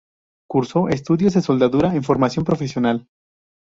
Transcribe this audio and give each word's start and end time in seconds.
Cursó 0.49 0.89
estudios 0.89 1.35
de 1.35 1.43
soldadura 1.43 1.93
en 1.93 2.03
Formación 2.03 2.43
Profesional. 2.43 3.07